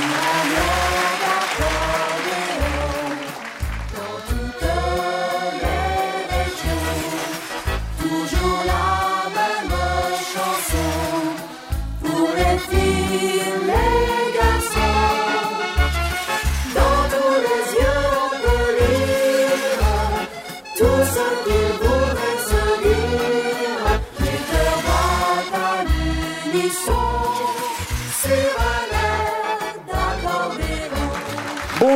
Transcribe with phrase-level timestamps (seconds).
[0.00, 0.87] Obrigado.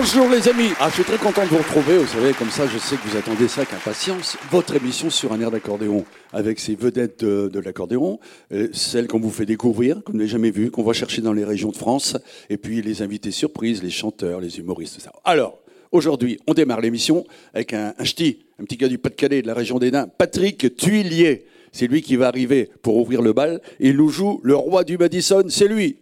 [0.05, 2.67] Bonjour les amis, ah, je suis très content de vous retrouver, vous savez, comme ça
[2.67, 4.37] je sais que vous attendez ça avec impatience.
[4.51, 8.19] Votre émission sur un air d'accordéon avec ces vedettes de, l'accordéon,
[8.53, 11.45] euh, celles qu'on vous fait découvrir, qu'on n'a jamais vues, qu'on va chercher dans les
[11.45, 12.17] régions de France,
[12.51, 15.13] et puis les invités surprises, les chanteurs, les humoristes, tout ça.
[15.25, 15.61] Alors,
[15.93, 17.25] aujourd'hui, on démarre l'émission
[17.55, 21.47] avec un, ch'ti, un petit gars du Pas-de-Calais, de la région des Nains, Patrick Tuilier.
[21.71, 23.61] C'est lui qui va arriver pour ouvrir le bal.
[23.79, 25.99] Il nous joue le roi du Madison, c'est lui.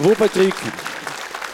[0.00, 0.54] Bravo Patrick.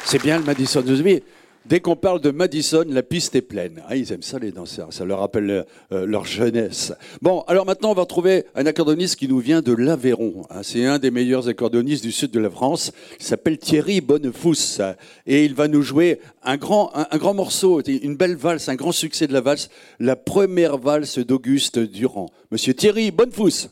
[0.04, 1.20] C'est bien le Madison de
[1.64, 3.82] Dès qu'on parle de Madison, la piste est pleine.
[3.88, 6.92] Ah, ils aiment ça les danseurs, ça leur rappelle euh, leur jeunesse.
[7.20, 10.46] Bon, alors maintenant on va retrouver un accordoniste qui nous vient de l'Aveyron.
[10.50, 10.60] Hein.
[10.62, 12.92] C'est un des meilleurs accordonnistes du sud de la France.
[13.18, 14.80] Il s'appelle Thierry Bonnefous
[15.26, 18.92] et il va nous jouer un grand, un, grand morceau, une belle valse, un grand
[18.92, 22.30] succès de la valse, la première valse d'Auguste Durand.
[22.52, 23.70] Monsieur Thierry Bonnefous.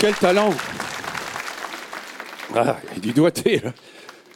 [0.00, 0.50] Quel talent
[2.54, 3.72] Ah, il du doigté, là.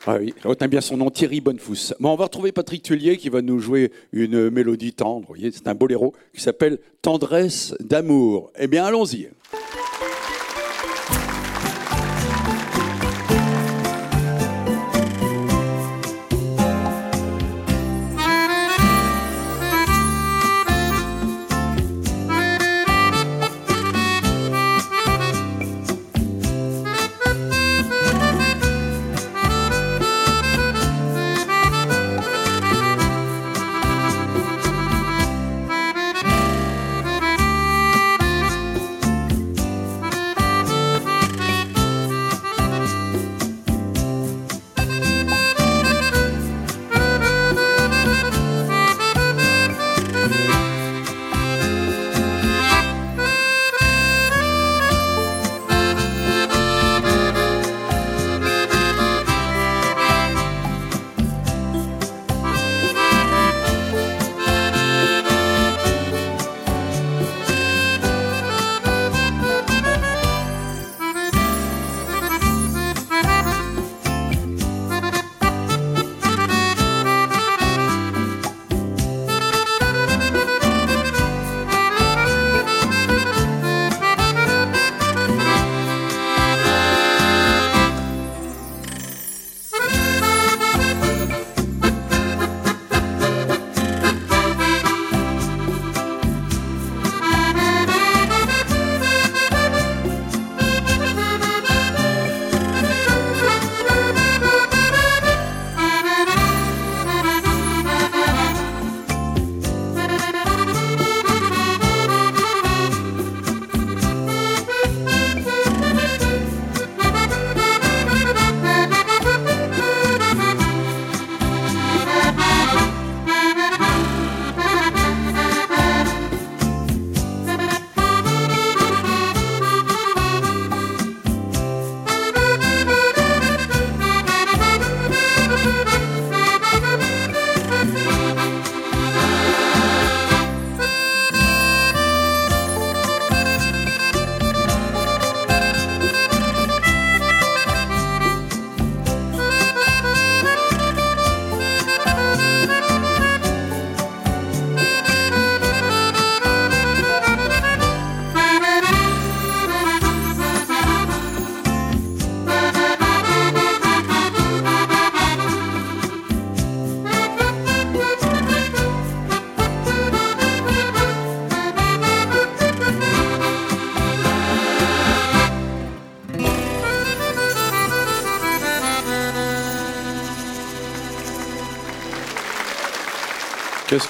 [0.09, 1.95] Ah oui, retenez bien son nom, Thierry Bonnefous.
[2.01, 5.25] Bon, on va retrouver Patrick Tullier qui va nous jouer une mélodie tendre.
[5.29, 8.51] Voyez, c'est un boléro qui s'appelle Tendresse d'amour.
[8.59, 9.29] Eh bien, allons-y.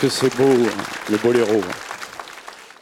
[0.03, 0.83] Que c'est beau, hein,
[1.13, 1.61] le boléro.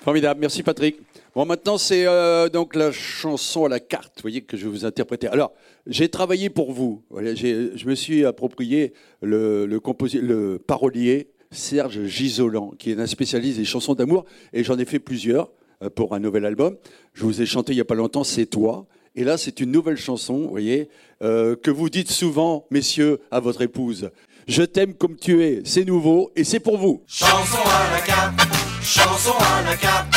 [0.02, 0.96] Formidable, merci Patrick.
[1.34, 4.86] Bon, maintenant c'est euh, donc la chanson à la carte, voyez, que je vais vous
[4.86, 5.26] interpréter.
[5.26, 5.52] Alors,
[5.86, 7.02] j'ai travaillé pour vous.
[7.14, 9.82] Je me suis approprié le, le,
[10.22, 14.24] le parolier Serge Gisolan, qui est un spécialiste des chansons d'amour,
[14.54, 15.50] et j'en ai fait plusieurs
[15.82, 16.78] euh, pour un nouvel album.
[17.12, 18.86] Je vous ai chanté il n'y a pas longtemps, C'est toi.
[19.16, 20.88] Et là, c'est une nouvelle chanson, voyez,
[21.20, 24.10] euh, que vous dites souvent, messieurs, à votre épouse.
[24.50, 27.04] Je t'aime comme tu es, c'est nouveau et c'est pour vous.
[27.06, 28.34] Chanson à la carte,
[28.82, 30.12] chanson à la carte,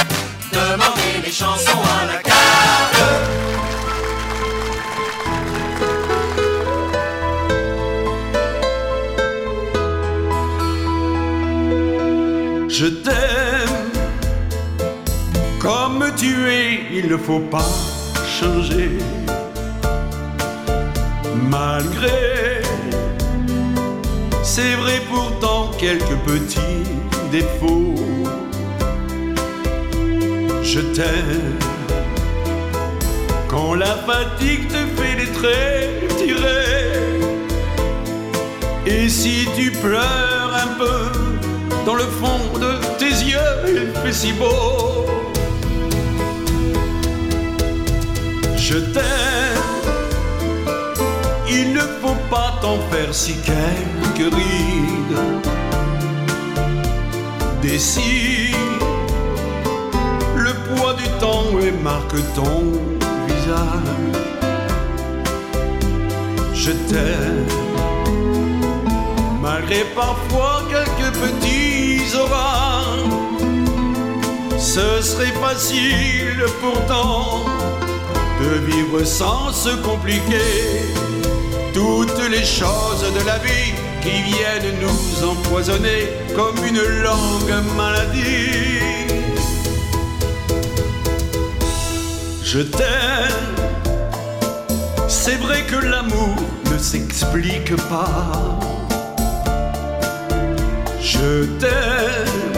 [0.52, 2.34] demandez les chansons à la carte.
[12.70, 13.92] Je t'aime
[15.62, 17.70] comme tu es, il ne faut pas
[18.40, 18.98] changer.
[21.52, 22.62] Malgré,
[24.55, 26.83] c'est vrai pourtant quelques petits
[27.31, 27.95] défauts.
[30.62, 31.57] Je t'aime
[33.48, 37.01] quand la fatigue te fait des traits tirés.
[38.86, 41.00] Et si tu pleures un peu
[41.88, 45.07] dans le fond de tes yeux, il fait si beau.
[48.55, 49.33] Je t'aime,
[51.53, 55.19] il ne faut pas t'en faire si quelques rides.
[57.62, 58.53] Dessine
[60.36, 62.63] le poids du temps et marque ton
[63.27, 64.24] visage.
[66.53, 67.48] Je t'aime,
[69.41, 73.13] malgré parfois quelques petits orages.
[74.57, 77.45] Ce serait facile pourtant
[78.41, 81.02] de vivre sans se compliquer.
[81.74, 88.80] Toutes les choses de la vie qui viennent nous empoisonner comme une longue maladie.
[92.44, 93.56] Je t'aime,
[95.08, 96.36] c'est vrai que l'amour
[96.72, 98.60] ne s'explique pas.
[101.01, 102.53] Je t'aime,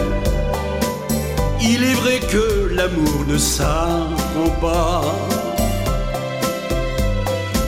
[1.60, 5.02] il est vrai que l'amour ne s'apprend pas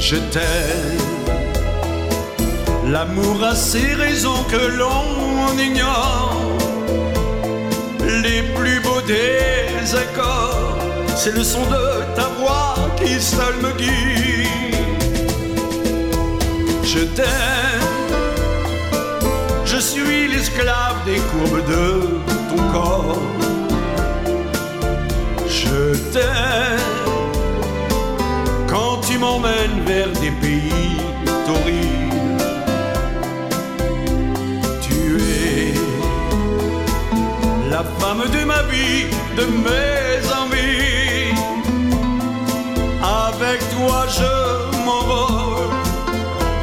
[0.08, 1.07] je t'aime.
[2.90, 6.40] L'amour a ses raisons que l'on ignore.
[8.22, 10.78] Les plus beaux des accords,
[11.14, 14.74] c'est le son de ta voix qui seul me guide.
[16.82, 17.26] Je t'aime,
[19.66, 22.37] je suis l'esclave des courbes de
[38.14, 39.04] de ma vie,
[39.36, 41.34] de mes envies.
[43.02, 45.68] Avec toi je m'envole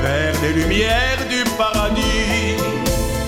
[0.02, 2.58] vers les lumières du paradis.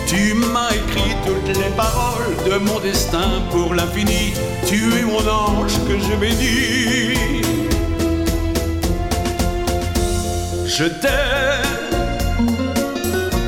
[0.08, 4.34] Tu m'as écrit toutes les paroles de mon destin pour l'infini.
[4.66, 7.44] Tu es mon ange que je bénis.
[10.66, 11.78] Je t'aime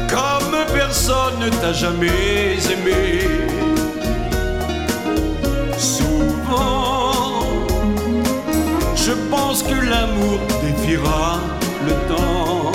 [0.10, 3.49] comme personne ne t'a jamais aimé.
[9.50, 11.40] Pense que l'amour défiera
[11.88, 12.72] le temps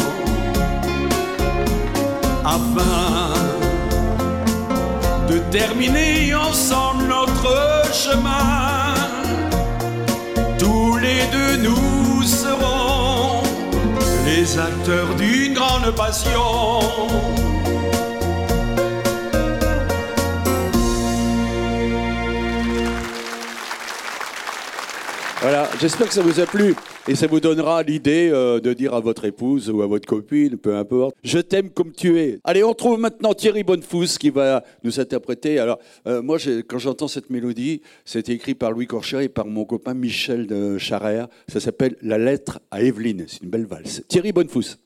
[2.44, 3.32] afin
[5.30, 7.54] de terminer ensemble notre
[7.92, 8.94] chemin.
[10.58, 13.44] Tous les deux nous serons
[14.26, 17.53] les acteurs d'une grande passion.
[25.44, 26.74] Voilà, j'espère que ça vous a plu
[27.06, 30.56] et ça vous donnera l'idée euh, de dire à votre épouse ou à votre copine,
[30.56, 32.38] peu importe, je t'aime comme tu es.
[32.44, 35.58] Allez, on trouve maintenant Thierry Bonnefous qui va nous interpréter.
[35.58, 39.66] Alors, euh, moi, quand j'entends cette mélodie, c'est écrit par Louis Corcher et par mon
[39.66, 41.28] copain Michel de Charrère.
[41.48, 43.26] Ça s'appelle La lettre à Evelyne.
[43.28, 44.02] C'est une belle valse.
[44.08, 44.78] Thierry Bonnefous.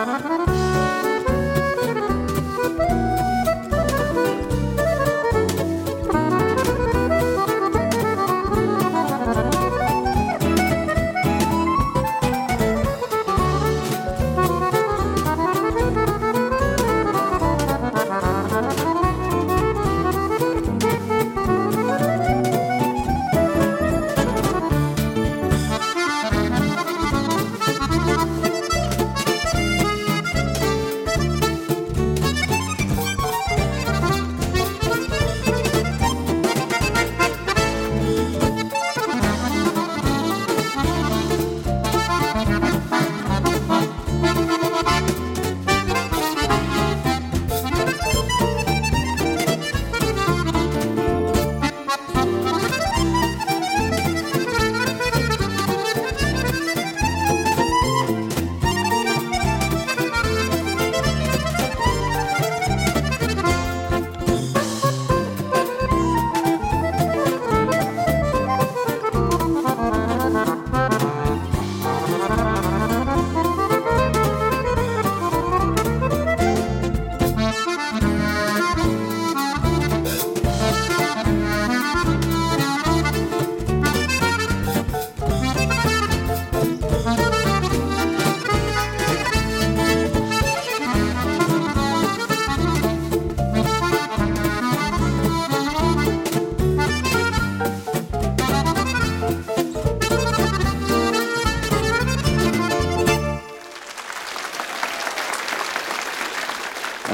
[0.00, 0.39] Ha ha ha!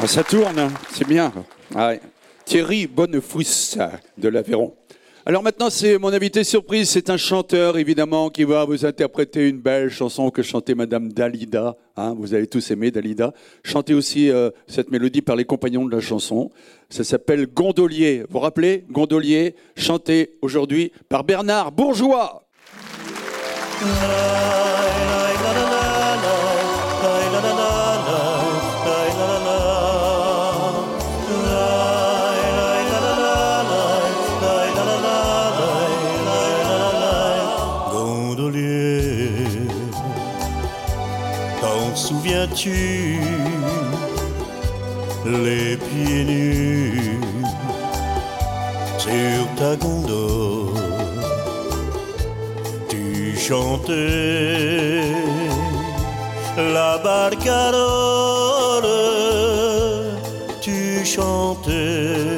[0.07, 1.33] Ça tourne, c'est bien.
[1.75, 1.93] Ah.
[2.45, 3.77] Thierry Bonnefous
[4.17, 4.75] de l'Aveyron.
[5.27, 6.89] Alors maintenant, c'est mon invité surprise.
[6.91, 11.77] C'est un chanteur, évidemment, qui va vous interpréter une belle chanson que chantait Madame Dalida.
[11.97, 13.35] Hein, vous avez tous aimé Dalida.
[13.65, 16.53] Chantez aussi euh, cette mélodie par les compagnons de la chanson.
[16.89, 18.21] Ça s'appelle Gondolier.
[18.21, 18.85] Vous vous rappelez?
[18.89, 22.47] Gondolier, chanté aujourd'hui par Bernard Bourgeois.
[23.81, 24.66] Gondolier,
[42.55, 43.19] souviens-tu
[45.25, 47.19] Les pieds nus
[48.99, 50.73] sur ta gondole,
[52.89, 55.13] tu chantais
[56.57, 58.85] la barcarolle,
[60.61, 62.37] tu chantais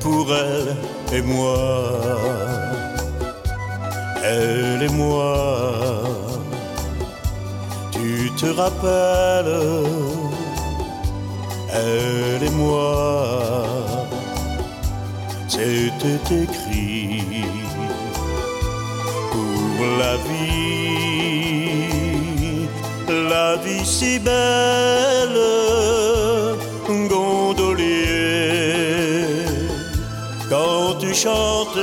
[0.00, 0.76] pour elle
[1.16, 2.34] et moi
[4.24, 5.63] elle et moi.
[8.36, 9.60] Te rappelles,
[11.72, 13.62] elle et moi,
[15.48, 17.44] c'était écrit
[19.30, 21.46] pour la vie,
[23.30, 25.40] la vie si belle,
[27.08, 28.34] gondolier.
[30.50, 31.80] Quand tu chantais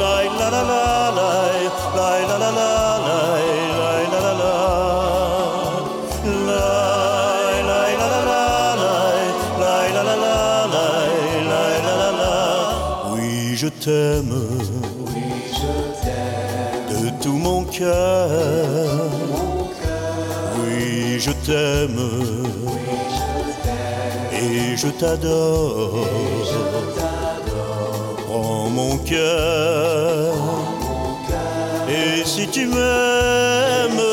[0.00, 0.80] la la la la
[1.96, 2.95] la la la la
[13.86, 15.22] oui
[15.52, 15.72] je
[16.02, 18.28] t'aime de tout mon cœur
[20.60, 22.00] oui je t'aime
[24.32, 26.06] et je t'adore
[28.26, 30.34] prends mon cœur.
[31.88, 34.06] Et si tu m'aimes,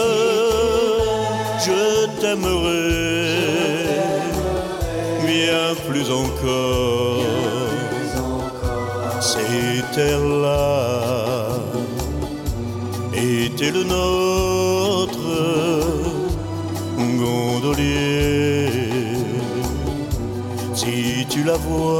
[1.65, 2.93] je t'aimerai
[5.25, 6.92] bien plus encore.
[9.95, 11.49] C'était là,
[13.13, 15.19] était le nôtre,
[16.97, 18.69] gondolier.
[20.73, 21.92] Si tu la vois,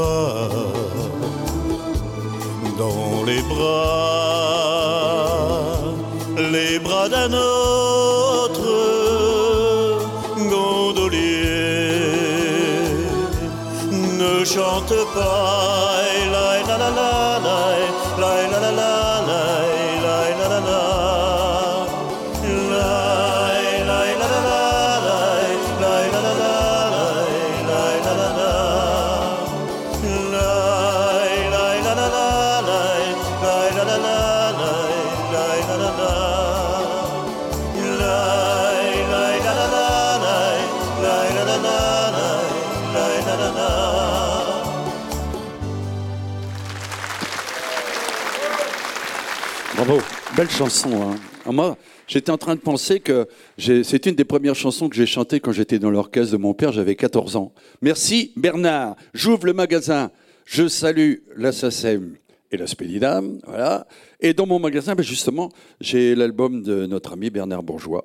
[49.76, 49.98] Bravo,
[50.36, 50.90] belle chanson.
[51.02, 51.16] Hein.
[51.44, 53.26] Ah, Moi, j'étais en train de penser que
[53.58, 56.70] c'est une des premières chansons que j'ai chantées quand j'étais dans l'orchestre de mon père,
[56.70, 57.52] j'avais 14 ans.
[57.82, 60.12] Merci Bernard, j'ouvre le magasin,
[60.44, 62.14] je salue la SACEM
[62.52, 63.88] et la Spédidam, voilà.
[64.20, 68.04] Et dans mon magasin, ben justement, j'ai l'album de notre ami Bernard Bourgeois,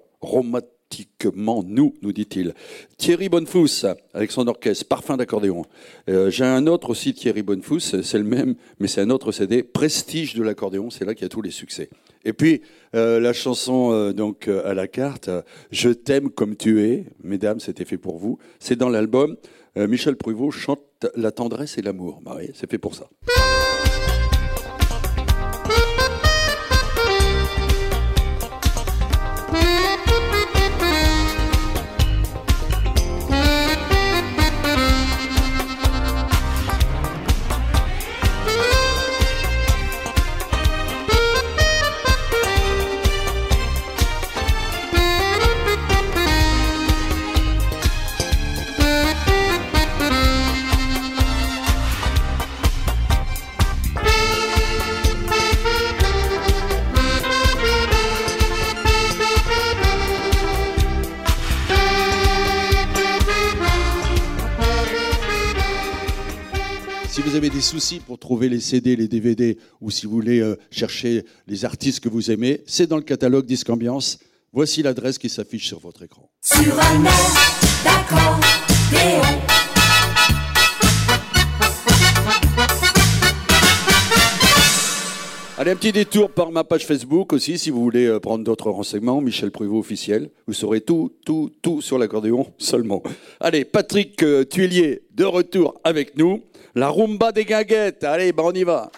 [0.90, 2.54] Romantiquement nous, nous dit-il.
[2.98, 5.64] Thierry Bonnefous, avec son orchestre, Parfum d'accordéon.
[6.10, 9.62] Euh, j'ai un autre aussi, Thierry Bonnefous, c'est le même, mais c'est un autre CD,
[9.62, 11.90] Prestige de l'accordéon, c'est là qu'il y a tous les succès.
[12.26, 12.62] Et puis,
[12.96, 15.30] euh, la chanson euh, donc à la carte,
[15.72, 18.40] Je t'aime comme tu es, mesdames, c'était fait pour vous.
[18.60, 19.38] C'est dans l'album.
[19.76, 20.82] Michel Pruvot chante
[21.16, 22.20] La tendresse et l'amour.
[22.22, 23.08] Bah c'est fait pour ça.
[67.98, 72.10] Pour trouver les CD, les DVD, ou si vous voulez euh, chercher les artistes que
[72.10, 74.20] vous aimez, c'est dans le catalogue Disque Ambiance.
[74.54, 76.30] Voici l'adresse qui s'affiche sur votre écran.
[76.42, 77.04] Sur un.
[85.58, 88.72] Allez, un petit détour par ma page Facebook aussi, si vous voulez euh, prendre d'autres
[88.72, 89.20] renseignements.
[89.20, 90.30] Michel Prévost officiel.
[90.48, 93.04] Vous saurez tout, tout, tout sur l'accordéon seulement.
[93.42, 96.44] Allez, Patrick euh, Tuilier, de retour avec nous.
[96.76, 98.04] La rumba des guinguettes.
[98.04, 98.92] Allez, bah on y va.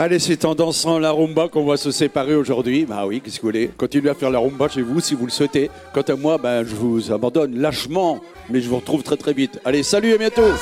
[0.00, 2.86] Allez, c'est en dansant la rumba qu'on va se séparer aujourd'hui.
[2.86, 3.68] Bah oui, qu'est-ce que vous voulez?
[3.76, 5.72] Continuez à faire la rumba chez vous si vous le souhaitez.
[5.92, 9.58] Quant à moi, ben, je vous abandonne lâchement, mais je vous retrouve très très vite.
[9.64, 10.52] Allez, salut, à bientôt